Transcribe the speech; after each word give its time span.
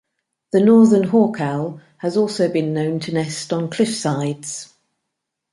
The 0.51 0.59
northern 0.61 1.03
hawk-owl 1.03 1.79
has 1.99 2.17
also 2.17 2.49
been 2.49 2.73
known 2.73 2.99
to 3.01 3.11
nest 3.13 3.53
on 3.53 3.69
cliffsides. 3.69 4.69